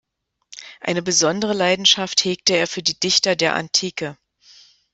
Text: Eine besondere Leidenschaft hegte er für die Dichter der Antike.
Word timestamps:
Eine 0.79 1.03
besondere 1.03 1.53
Leidenschaft 1.53 2.25
hegte 2.25 2.55
er 2.55 2.65
für 2.65 2.81
die 2.81 2.99
Dichter 2.99 3.35
der 3.35 3.53
Antike. 3.53 4.17